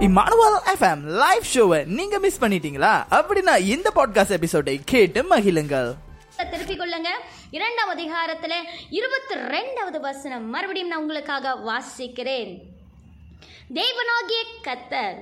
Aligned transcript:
Emmanuel 0.00 0.58
FM 0.64 1.00
live 1.00 1.42
ஷோவை 1.54 1.84
நீங்க 1.84 2.18
miss 2.18 2.40
பண்ணிட்டீங்களா? 2.40 3.04
அப்படின்னா 3.10 3.58
இந்த 3.58 3.92
பாட்காஸ்ட் 3.94 4.30
எபிசோடை 4.30 4.80
கேட்டு 4.84 5.22
மகிழுங்கள். 5.22 5.94
திருப்பிக் 6.36 6.80
கொள்ளுங்க. 6.80 7.08
இரண்டாம் 7.50 7.98
அதிகாரத்துல 7.98 8.52
இருபத்தி 8.90 9.34
ரெண்டாவது 9.34 10.00
வசனம். 10.00 10.50
மறுபடியும் 10.50 10.88
நான் 10.88 11.00
உங்களுக்காக 11.00 11.56
வாசிக்கிறேன். 11.66 12.58
தேவனாகிய 13.74 14.42
கத்தர் 14.62 15.16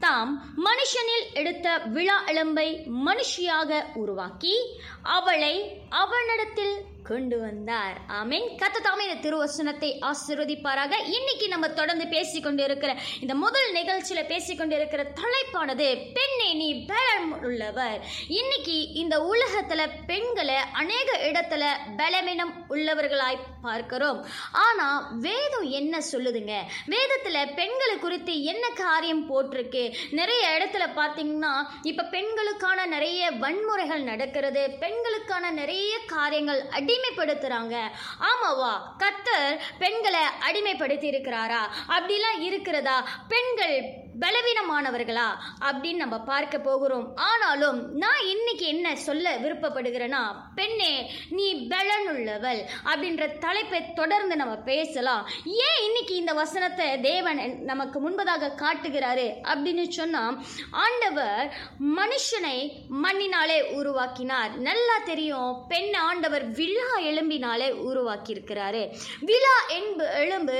தாம் 0.00 0.54
மனுஷனில் 0.64 1.34
எடுத்த 1.34 1.78
விழா 1.78 2.24
எலும்பை 2.26 2.86
மனுஷியாக 3.06 3.84
உருவாக்கி 3.94 4.80
அவளை 5.02 5.80
அவனிடத்தில் 5.88 6.76
கொண்டு 7.02 7.40
வந்தார். 7.40 8.00
ஆமீன். 8.08 8.46
கத்த 8.54 8.80
தாமே 8.82 9.08
இந்த 9.08 9.28
திருவசனத்தை 9.28 9.98
ஆசிர்வதிப்பாராக. 10.00 10.92
இன்னைக்கு 11.12 11.48
நம்ம 11.48 11.68
தொடர்ந்து 11.68 12.06
பேசிக்கொண்டு 12.06 12.64
இருக்கிற 12.64 12.96
இந்த 13.20 13.34
முதல் 13.34 13.72
நிகழ்ச்சியில 13.74 14.26
பேசிக்கொண்டு 14.26 14.76
இருக்கிற 14.76 15.02
தலைப்பானது 15.02 16.12
பெண் 16.12 16.35
நீ 16.54 16.84
பலம் 16.84 17.42
உள்ளவர். 17.42 18.04
இன்னைக்கு 18.28 18.92
இந்த 18.92 19.18
உலகத்துல 19.18 19.88
பெண்களை 20.06 20.54
அநேக 20.72 21.18
இடத்துல 21.18 21.64
பலவீனம் 21.96 22.64
உள்ளவர்களாய் 22.70 23.38
பார்க்கிறோம். 23.62 24.26
ஆனா 24.52 25.12
வேதம் 25.14 25.62
என்ன 25.62 25.98
சொல்லுதுங்க? 26.12 26.60
வேதத்துல 26.86 27.54
பெண்களை 27.54 27.98
குறித்து 28.00 28.42
என்ன 28.42 28.68
காரியம் 28.68 29.34
போட்டிருக்கு? 29.34 29.94
நிறைய 30.10 30.58
இடத்துல 30.58 30.98
பார்த்தீங்கன்னா 30.98 31.66
இப்ப 31.82 32.02
பெண்களுக்கான 32.02 32.86
நிறைய 32.86 33.30
வன்முறைகள் 33.30 34.02
நடக்கிறது 34.02 34.70
பெண்களுக்கான 34.70 35.50
நிறைய 35.50 35.98
காரியங்கள் 36.06 36.62
அடிமைப்படுத்துறாங்க. 36.62 37.80
ஆமாவா? 38.20 38.72
கத்தர் 38.98 39.58
பெண்களை 39.78 40.20
அடிமைப்படுத்தி 40.20 41.08
இருக்கிறாரா 41.10 41.68
அப்படிலாம் 41.88 42.40
இருக்கிறதா? 42.40 43.08
பெண்கள் 43.28 44.04
பலவீனமானவர்களா 44.22 45.28
அப்படின்னு 45.66 46.02
நம்ம 46.04 46.18
பார்க்க 46.30 46.58
போகிறோம். 46.58 47.06
ஆனாலும் 47.30 47.78
நான் 48.02 48.22
இன்னைக்கு 48.34 48.66
என்ன 48.66 48.94
சொல்ல 49.06 49.36
விருப்பப்படுகிறேன்னா 49.38 50.22
பெண்ணே 50.54 50.92
நீ 51.30 51.46
பலனுள்ளவள் 51.72 52.60
அப்படின்ற 52.90 53.38
தலைப்பை 53.38 53.80
தொடர்ந்து 54.00 54.36
நம்ம 54.36 54.54
பேசலாம். 54.70 55.28
ஏன் 55.44 55.80
இன்னைக்கு 55.86 56.14
இந்த 56.14 56.32
வசனத்தை 56.32 57.00
தேவன் 57.00 57.40
நமக்கு 57.70 57.98
முன்பதாக 58.04 58.52
காட்டுகிறாரு 58.62 59.26
அப்படின்னு 59.52 59.84
சொன்னா 59.88 60.24
ஆண்டவர் 60.70 61.54
மனுஷனை 61.98 62.56
மண்ணினாலே 63.04 63.58
உருவாக்கினார். 63.78 64.52
நல்லா 64.68 64.98
தெரியும் 65.04 65.64
பெண் 65.68 65.94
ஆண்டவர் 65.94 66.44
விழா 66.60 66.90
எலும்பினாலே 67.10 67.68
உருவாக்கியிருக்கிறாரு. 67.90 68.82
விழா 69.20 69.56
என்பு 69.78 70.04
எலும்பு 70.24 70.56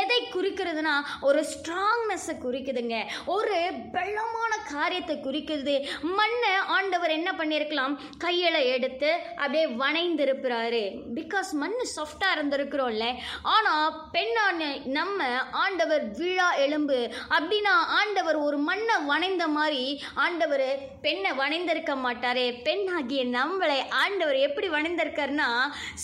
எதை 0.00 0.20
குறிக்கிறதுனா 0.34 0.94
ஒரு 1.20 1.44
ஸ்ட்ராங்னஸை 1.52 2.36
குறிக்குதுங்க. 2.46 2.96
ஒரு 3.34 3.58
பலமான 3.96 4.52
காரியத்தை 4.72 5.14
குறிக்கிறது 5.20 5.74
மண்ணை 6.18 6.52
ஆண்டவர் 6.76 7.16
என்ன 7.18 7.30
பண்ணியிருக்கலாம் 7.38 7.94
கையில 8.24 8.56
எடுத்து 8.74 9.10
அப்படியே 9.36 9.66
வனைந்திருக்கிறாரு 9.84 10.82
பிகாஸ் 11.18 11.50
மண் 11.62 11.76
சாஃப்டாக 11.96 12.34
இருந்திருக்கிறோம்ல. 12.36 13.06
ஆனால் 13.54 13.96
பெண்ணான 14.14 14.68
நம்ம 14.98 15.28
ஆண்டவர் 15.64 16.04
விழா 16.18 16.48
எலும்பு. 16.66 16.98
அப்படின்னா 17.36 17.74
ஆண்டவர் 18.00 18.38
ஒரு 18.46 18.58
மண்ணை 18.68 18.96
வணைந்த 19.10 19.44
மாதிரி 19.58 19.82
ஆண்டவர் 20.24 20.66
பெண்ணை 21.04 21.30
வணைந்திருக்க 21.40 21.92
மாட்டாரே. 22.06 22.46
பெண்ணாகிய 22.66 23.22
நம்மளை 23.38 23.78
ஆண்டவர் 24.02 24.38
எப்படி 24.46 24.68
வணைந்திருக்காருன்னா 24.68 25.48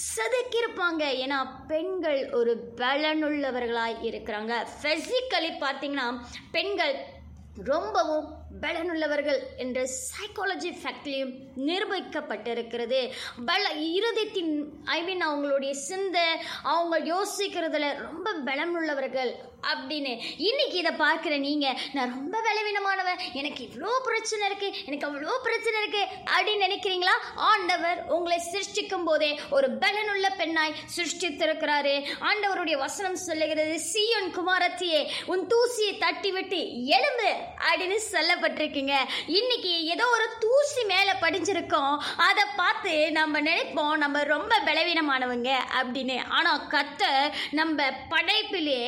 செதுக்கியிருப்பாங்க. 0.06 1.02
ஏன்னா 1.24 1.38
பெண்கள் 1.72 2.20
ஒரு 2.40 2.52
பலனுள்ளவர்களாய் 2.80 3.96
இருக்கிறாங்க. 4.10 4.52
ஃபிசிக்கலி 4.80 5.50
பார்த்தீங்கன்னா 5.64 6.08
பெண்கள் 6.56 6.85
ரொம்பவும் 7.64 8.26
பலனுள்ளவர்கள் 8.60 9.38
என்ற 9.56 9.78
சைக்காலஜி 9.84 10.70
ஃபேக்ட்லையும் 10.80 11.32
நிரூபிக்கப்பட்டிருக்கிறது. 11.68 13.00
பல 13.46 13.62
இருதயத்தின் 13.96 14.52
ஐ 14.84 14.98
மீன் 15.02 15.24
அவங்களுடைய 15.28 15.72
சிந்தை 15.88 16.26
அவங்க 16.62 16.96
யோசிக்கிறதுல 17.12 17.88
ரொம்ப 18.00 18.34
பலமுள்ளவர்கள் 18.48 19.32
அப்படின்னு. 19.72 20.12
இன்னைக்கு 20.48 20.76
இதை 20.82 20.92
பார்க்குற 21.04 21.34
நீங்கள் 21.46 21.78
நான் 21.96 22.12
ரொம்ப 22.16 22.40
பலவீனமானவன் 22.46 23.22
எனக்கு 23.40 23.60
இவ்வளோ 23.66 23.92
பிரச்சனை 24.08 24.42
இருக்குது 24.48 24.76
எனக்கு 24.88 25.06
அவ்வளோ 25.08 25.36
பிரச்சனை 25.46 25.76
இருக்குது 25.82 26.10
அப்படின்னு 26.34 26.66
நினைக்கிறீங்களா? 26.66 27.14
ஆண்டவர் 27.50 27.98
உங்களை 28.16 28.38
சிருஷ்டிக்கும் 28.52 29.06
போதே 29.08 29.30
ஒரு 29.56 29.68
பலனுள்ள 29.82 30.26
பெண்ணாய் 30.40 30.76
சிருஷ்டித்திருக்கிறாரு. 30.96 31.94
ஆண்டவருடைய 32.28 32.76
வசனம் 32.84 33.18
சொல்லுகிறது 33.26 33.74
சீயோன் 33.90 34.30
குமாரத்தியே 34.38 35.00
உன் 35.32 35.44
தூசியை 35.54 35.92
தட்டி 36.04 36.32
விட்டு 36.36 36.60
எலும்பு 36.98 37.30
அப்படின்னு 37.68 37.98
சொல்லப்பட்டிருக்குங்க. 38.12 38.96
இன்னைக்கு 39.38 39.72
ஏதோ 39.94 40.06
ஒரு 40.16 40.28
தூசி 40.44 40.84
மேலே 40.92 41.14
படிஞ்சிருக்கோம். 41.24 41.96
அதை 42.28 42.46
பார்த்து 42.60 42.94
நம்ம 43.18 43.40
நினைப்போம் 43.48 43.94
நம்ம 44.04 44.22
ரொம்ப 44.34 44.60
பலவீனமானவங்க 44.70 45.50
அப்படின்னு. 45.80 46.18
ஆனால் 46.38 46.64
கத்த 46.76 47.04
நம்ம 47.60 47.90
படைப்பிலே 48.14 48.80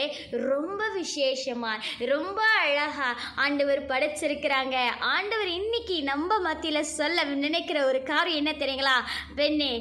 ரொம்ப 0.49 0.58
ரொம்ப 0.59 0.83
விசேஷமா 0.99 1.73
ரொம்ப 2.13 2.41
அழகா 2.63 3.09
ஆண்டவர் 3.45 3.83
படைச்சிருக்கிறாங்க. 3.91 4.77
ஆண்டவர் 5.15 5.51
இன்னைக்கு 5.59 5.97
நம்ம 6.03 6.39
மத்தியில 6.47 6.81
சொல்ல 6.99 7.25
நினைக்கிற 7.45 7.79
ஒரு 7.91 8.01
காரியம் 8.03 8.41
என்ன 8.43 8.53
தெரியுங்களா? 8.63 8.97
பெண்ணே 9.39 9.73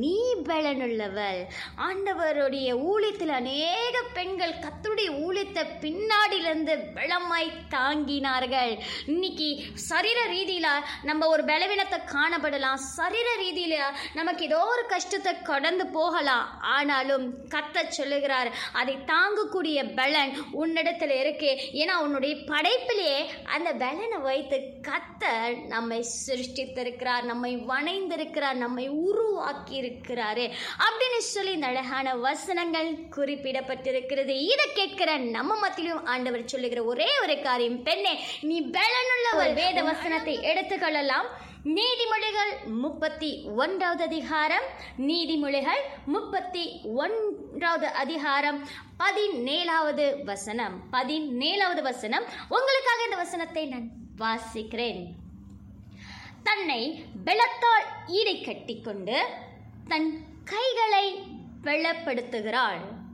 நீ 0.00 0.16
பலனுள்ளவள். 0.48 1.40
ஆண்டவருடைய 1.86 2.68
ஊழியத்தில் 2.90 3.34
அநேக 3.40 3.94
பெண்கள் 4.18 4.60
கத்தருடைய 4.64 5.10
ஊழியத்தை 5.26 5.64
பின்னாடியிலிருந்து 5.84 6.76
பலமாய் 6.98 7.48
தாங்கினார்கள். 7.74 8.74
இன்னைக்கு 9.06 9.48
சரீர 9.90 10.18
ரீதியில 10.34 10.68
நம்ம 11.02 11.28
ஒரு 11.34 11.44
பலவீனத்தை 11.52 12.00
காணப்படலாம். 12.14 12.82
சரீர 12.96 13.28
ரீதியில 13.42 13.76
நமக்கு 14.18 14.44
ஏதோ 14.44 14.60
ஒரு 14.74 14.84
கஷ்டத்தை 14.94 15.34
கடந்து 15.50 15.86
போகலாம். 15.98 16.46
ஆனாலும் 16.76 17.26
கத்த 17.54 17.86
சொல்லுகிறார் 17.98 18.50
அதை 18.80 18.94
தாங்கக்கூடிய 19.12 19.78
பலன் 19.98 20.25
உன்னிடத்துல 20.52 21.20
இருக்கு. 21.20 21.50
ஏன்னா 21.72 21.94
உன்னுடைய 22.02 22.36
படைப்பிலேயே 22.36 23.20
அந்த 23.44 23.72
பலனை 23.72 24.18
வைத்து 24.18 24.58
கத்த 24.88 25.24
நம்மை 25.66 26.04
சிருஷ்டித்திருக்கிறார் 26.26 27.22
நம்மை 27.22 27.56
வணைந்திருக்கிறார் 27.56 28.54
நம்மை 28.54 28.88
உருவாக்கி 28.88 29.80
இருக்கிறாரு 29.82 30.44
அப்படின்னு 30.84 31.18
சொல்லி 31.18 31.52
இந்த 31.52 31.66
அழகான 31.66 32.16
வசனங்கள் 32.16 32.92
குறிப்பிடப்பட்டிருக்கிறது. 33.16 34.34
இதை 34.52 34.66
கேட்கிற 34.74 35.16
நம்ம 35.16 35.58
மத்தியிலும் 35.58 36.06
ஆண்டவர் 36.06 36.44
சொல்லுகிற 36.44 36.82
ஒரே 36.82 37.08
ஒரு 37.22 37.40
காரியம் 37.40 37.82
பெண்ணே 37.82 38.24
நீ 38.40 38.60
பலனுள்ளவள். 38.60 39.54
வேத 39.54 39.82
வசனத்தை 39.82 40.38
எடுத்துக்கொள்ளலாம். 40.38 41.28
நீதிமொழிகள் 41.66 42.64
முப்பத்தி 42.64 43.42
ஒன்றாவது 43.56 44.02
அதிகாரம் 44.02 44.62
நீதிமொழிகள் 44.98 45.80
முப்பத்தி 46.06 46.80
ஒன்றாவது 46.84 47.86
அதிகாரம் 47.86 48.68
பதினேழாவது 48.98 50.24
வசனம். 50.24 50.82
பதினேழாவது 50.92 51.82
வசனம். 51.82 52.24
உங்களுக்காக 52.48 53.02
இந்த 53.04 53.16
வசனத்தை 53.16 53.66
நான் 53.66 53.88
வாசிக்கிறேன். 54.18 55.06
தன்னை 56.42 57.04
பெலத்தால் 57.24 57.86
ஈடை 58.06 58.40
கட்டிக்கொண்டு 58.40 59.24
தன் 59.88 60.24
கைகளை 60.44 61.22
வெள்ளப்படுத்துகிறாள். 61.62 63.05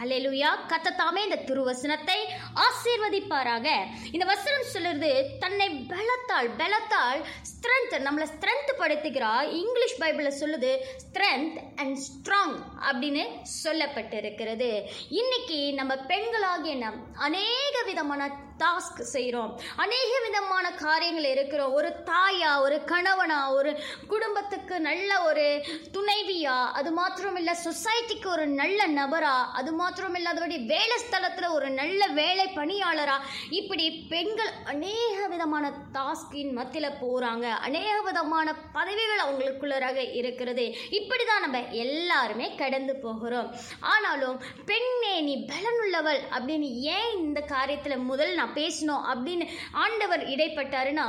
ஹலெலுயா 0.00 0.50
கத்தத்தாமே 0.68 1.20
இந்த 1.26 1.38
திருவசனத்தை 1.48 2.18
ஆசீர்வதிப்பாராக. 2.66 3.66
இந்த 4.12 4.24
வசனம் 4.32 4.70
சொல்லுறது 4.74 5.10
தன்னை 5.38 5.66
பலத்தால் 5.90 6.48
பலத்தால் 6.60 7.20
ஸ்ட்ரென்த் 7.50 7.96
நம்மளை 8.06 8.26
ஸ்ட்ரென்த் 8.32 8.72
படுத்துகிறா. 8.78 9.32
இங்கிலீஷ் 9.62 9.98
பைபிளில் 10.00 10.38
சொல்லுது 10.42 10.70
ஸ்ட்ரென்த் 11.02 11.58
அண்ட் 11.76 11.98
ஸ்ட்ராங் 12.06 12.56
அப்படின்னு 12.90 13.24
சொல்லப்பட்டிருக்கிறது. 13.64 14.70
இன்னைக்கு 15.20 15.60
நம்ம 15.80 15.94
பெண்களாகிய 15.94 16.76
நம் 16.84 17.00
அநேக 17.26 17.59
விதமான 17.86 18.30
டாஸ்க் 18.62 19.00
செய்கிறோம் 19.14 19.52
அநேக 19.76 20.12
விதமான 20.24 20.66
காரியங்கள் 20.70 21.28
இருக்கிறோம். 21.34 21.72
ஒரு 21.72 21.90
தாயா 22.10 22.50
ஒரு 22.64 22.76
கணவனா 22.84 23.38
ஒரு 23.52 23.70
குடும்பத்துக்கு 24.06 24.80
நல்ல 24.80 25.10
ஒரு 25.22 25.44
துணைவியா 25.96 26.56
அது 26.78 26.90
மாத்திரம் 26.92 27.36
இல்லை 27.36 27.54
சொசைட்டிக்கு 27.64 28.26
ஒரு 28.26 28.46
நல்ல 28.46 28.80
நபரா 28.88 29.34
அது 29.52 29.72
மாத்திரம் 29.72 30.14
இல்லாதபடி 30.14 30.58
வேலை 30.74 30.96
ஸ்தலத்தில் 31.04 31.48
ஒரு 31.50 31.70
நல்ல 31.70 32.06
வேலை 32.20 32.46
பணியாளரா 32.58 33.16
இப்படி 33.50 33.86
பெண்கள் 34.12 34.52
அநேக 34.64 35.26
விதமான 35.26 35.72
டாஸ்கின் 35.92 36.52
மத்தியில் 36.52 36.98
போகிறாங்க 37.02 37.46
அநேக 37.68 38.00
விதமான 38.00 38.54
பதவிகள் 38.72 39.24
அவங்களுக்குள்ளராக 39.26 39.98
இருக்கிறது. 40.20 40.66
இப்படி 40.90 41.24
தான் 41.24 41.40
நம்ம 41.40 41.58
எல்லாருமே 41.84 42.54
கடந்து 42.54 42.96
போகிறோம். 42.96 43.48
ஆனாலும் 43.80 44.38
பெண்ணே 44.64 45.14
நீ 45.20 45.34
பலனுள்ளவள் 45.52 46.22
அப்படின்னு 46.36 46.68
ஏன் 46.96 47.10
இந்த 47.18 47.40
காரியத்தில் 47.60 48.08
முதல் 48.10 48.34
நான் 48.40 48.58
பேசணும் 48.62 49.06
அப்படின்னு 49.12 49.46
ஆண்டவர் 49.84 50.24
இடைப்பட்டாருன்னா 50.34 51.06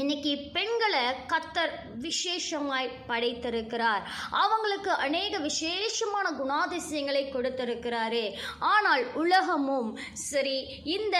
இன்னைக்கு 0.00 0.30
பெண்களை 0.54 1.02
கத்தர் 1.32 1.74
விசேஷமாய் 2.04 2.88
படைத்திருக்கிறார். 3.10 4.02
அவங்களுக்கு 4.42 4.90
அநேக 5.04 5.38
விசேஷமான 5.38 6.26
குணாதிசயங்களை 6.40 7.22
கொடுத்திருக்கிறாரு. 7.34 8.24
ஆனால் 8.72 9.04
உலகமும் 9.22 9.90
சரி 10.30 10.56
இந்த 10.96 11.18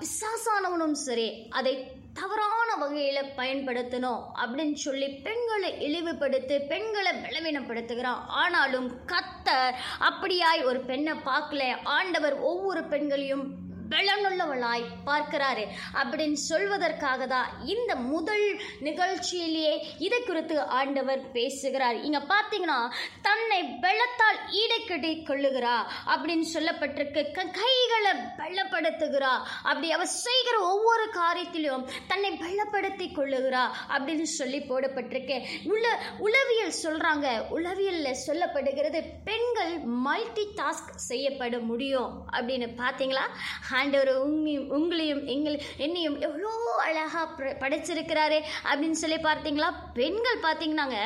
பிசாசானவனும் 0.00 0.96
சரி 1.06 1.28
அதை 1.60 1.74
தவறான 2.14 2.74
வகையில் 2.76 3.32
பயன்படுத்தணும் 3.36 4.22
அப்படின்னு 4.44 4.74
சொல்லி 4.74 5.08
பெண்களை 5.08 5.70
இழிவுபடுத்தி 5.86 6.58
பெண்களை 6.58 7.12
பலவீனப்படுத்துகிறான். 7.12 8.22
ஆனாலும் 8.42 8.92
கத்தர் 9.06 9.74
அப்படியாய் 10.00 10.64
ஒரு 10.64 10.80
பெண்ணை 10.80 11.12
பார்க்கல. 11.12 11.62
ஆண்டவர் 11.84 12.36
ஒவ்வொரு 12.40 12.84
பெண்களையும் 12.84 13.63
பலனுள்ளவளாய் 13.88 14.84
பார்க்கிறாரு. 15.06 15.66
அப்படின்னு 15.94 16.36
சொல்வதற்காக 16.48 17.26
தான் 17.26 17.50
இந்த 17.64 17.96
முதல் 17.96 18.60
நிகழ்ச்சியிலேயே 18.80 19.78
இதை 19.98 20.22
குறித்து 20.22 20.60
ஆண்டவர் 20.60 21.30
பேசுகிறார். 21.30 22.00
இங்க 22.00 22.18
பார்த்தீங்கன்னா 22.18 22.92
தன்னை 23.22 23.62
பலத்தால் 23.62 24.50
ஈடுகட்டி 24.50 25.24
கொள்ளுகிறா 25.24 25.76
அப்படின்னு 26.06 26.44
சொல்லப்பட்டிருக்கு. 26.54 27.32
க- 27.32 27.44
கைகளை 27.44 28.10
பலப்படுத்துகிறா 28.38 29.42
அப்படி 29.62 29.92
அவ 29.92 30.06
செய்கிற 30.06 30.58
ஒவ்வொரு 30.58 31.10
காரியத்திலும் 31.12 31.88
தன்னை 32.08 32.32
பலப்படுத்தி 32.32 33.12
கொள்ளுகிறா 33.12 33.70
அப்படின்னு 33.88 34.22
சொல்லி 34.22 34.58
போடப்பட்டிருக்கு. 34.58 35.44
உள்ள 35.64 35.98
உளவியல் 36.18 36.72
சொல்றாங்க. 36.82 37.44
உளவியல்ல 37.50 38.14
சொல்லப்படுகிறது 38.26 39.04
பெண்கள் 39.24 39.78
மல்டி 39.78 40.48
டாஸ்க் 40.56 40.94
செய்யப்பட 40.94 41.58
முடியும் 41.58 42.24
அப்படின்னு. 42.32 42.72
பார்த்தீங்களா? 42.76 43.28
ஆண்டவர் 43.74 44.10
உங்களையும் 44.24 44.66
உங்களையும் 44.76 45.22
எங்கள் 45.26 45.56
என்னையும் 45.76 46.18
எவ்வளோ 46.20 46.50
அழகாக 46.84 47.28
படைச்சிருக்கிறாரே 47.62 48.40
அப்படின்னு 48.64 48.98
சொல்லி 49.02 49.16
பார்த்தீங்களா? 49.22 49.68
பெண்கள் 49.94 50.44
பார்த்தீங்கன்னாங்க 50.46 50.98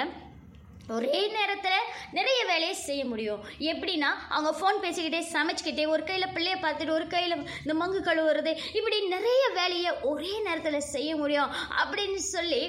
ஒரே 0.97 1.19
நேரத்தில் 1.29 1.89
நிறைய 2.11 2.45
வேலையை 2.45 2.75
செய்ய 2.75 3.03
முடியும். 3.05 3.41
எப்படின்னா 3.71 4.11
அவங்க 4.29 4.51
ஃபோன் 4.59 4.79
பேசிக்கிட்டே 4.85 5.21
சமைச்சிக்கிட்டே 5.33 5.85
ஒரு 5.87 6.05
கையில் 6.05 6.33
பிள்ளைய 6.35 6.57
பார்த்துட்டு 6.63 6.91
ஒரு 6.91 7.07
கையில் 7.07 7.35
இந்த 7.65 7.75
மங்கு 7.75 8.01
கழுவுறது 8.01 8.53
இப்படி 8.73 9.07
நிறைய 9.07 9.43
வேலையை 9.55 9.93
ஒரே 10.03 10.33
நேரத்தில் 10.41 10.89
செய்ய 10.95 11.11
முடியும் 11.17 11.51
அப்படின்னு 11.81 12.23
சொல்லி 12.29 12.63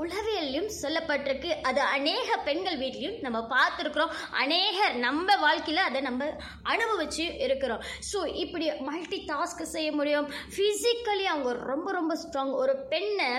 உளவியல்லையும் 0.00 0.70
சொல்லப்பட்டிருக்கு. 0.82 1.50
அது 1.68 1.80
அநேக 1.96 2.36
பெண்கள் 2.48 2.78
வீட்லையும் 2.82 3.18
நம்ம 3.24 3.38
பார்த்துருக்குறோம். 3.54 4.12
அநேகர் 4.42 4.94
நம்ம 5.06 5.36
வாழ்க்கையில் 5.44 5.86
அதை 5.88 6.00
நம்ம 6.08 6.28
அனுபவிச்சு 6.74 7.24
இருக்கிறோம். 7.46 7.82
ஸோ 8.10 8.18
இப்படி 8.42 8.66
மல்டி 8.88 9.18
டாஸ்க் 9.30 9.62
செய்ய 9.74 9.90
முடியும். 9.98 10.28
ஃபிசிக்கலி 10.54 11.26
அவங்க 11.32 11.52
ரொம்ப 11.72 11.88
ரொம்ப 11.98 12.16
ஸ்ட்ராங் 12.22 12.54
ஒரு 12.62 12.76
பெண்ணை 12.92 13.30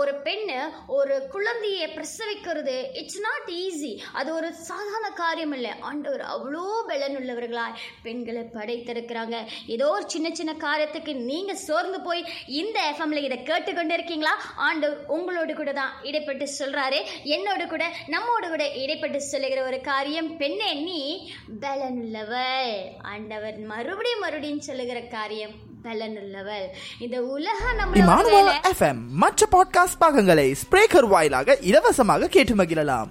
ஒரு 0.00 0.12
பெண்ணு 0.26 0.58
ஒரு 0.98 1.14
குழந்தையை 1.34 1.86
பிரசவிக்கிறது 1.96 2.76
இட்ஸ் 3.00 3.20
நாட் 3.26 3.50
ஈஸி 3.64 3.92
அது 4.20 4.30
ஒரு 4.38 4.48
சாதாரண 4.68 5.10
காரியம் 5.22 5.54
இல்லை. 5.58 5.72
ஆண்டவர் 5.90 6.24
அவ்வளோ 6.34 6.64
பலனுள்ளவர்களாய் 6.90 7.78
பெண்களை 8.06 8.44
படைத்திருக்கிறாங்க. 8.56 9.36
ஏதோ 9.76 9.88
ஒரு 9.96 10.06
சின்ன 10.14 10.28
சின்ன 10.40 10.52
காரியத்துக்கு 10.66 11.14
நீங்கள் 11.30 11.62
சோர்ந்து 11.66 12.00
போய் 12.08 12.22
இந்த 12.60 12.78
எஃப்எம்ல 12.90 13.22
இதை 13.28 13.38
கேட்டுக்கொண்டு 13.50 13.96
இருக்கீங்களா 13.98 14.34
ஆண்டவர் 14.68 15.00
உங்களோடு 15.16 15.54
கூட 15.54 15.70
தான் 15.72 15.80
இடைப்பட்டு 16.02 16.48
சொல்றாரு. 16.58 16.98
என்னோடு 17.24 17.66
கூட 17.66 17.84
நம்மோடு 18.06 18.48
கூட 18.48 18.64
இடைப்பட்டு 18.64 19.16
சொல்லுகிற 19.16 19.64
ஒரு 19.64 19.80
காரியம் 19.80 20.36
பெண்ணே 20.36 20.72
நீ 20.74 21.32
பலனுள்ளவள். 21.60 22.72
ஆண்டவர் 23.02 23.58
மறுபடியும் 23.58 24.20
மறுபடியும் 24.20 24.60
சொல்லுகிற 24.60 25.00
காரியம் 25.00 25.54
பலனுள்ளவள். 25.82 26.66
இந்த 26.98 27.22
உலகம் 27.22 27.76
நம்ம 27.76 28.50
எஃப்எம் 28.50 29.06
மற்ற 29.08 29.46
பாட்காஸ்ட் 29.52 30.00
பாகங்களை 30.00 30.54
ஸ்பிரேக்கர் 30.62 31.08
வாயிலாக 31.14 31.56
இலவசமாக 31.60 32.28
கேட்டு 32.28 32.54
மகிழலாம். 32.54 33.08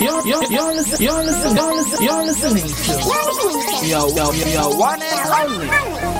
You're, 0.00 0.22
you're, 0.24 0.46
you're, 0.50 0.72
listen, 0.72 0.98
you're, 1.06 1.24
listen, 1.24 1.56
you're, 1.56 1.74
listen, 1.78 2.00
you're 2.06 2.24
listening 2.28 2.68
to 2.86 3.86
your, 3.86 4.06
your, 4.16 4.34
your 4.34 4.70
one 4.76 5.02
and 5.02 5.28
only 5.40 6.19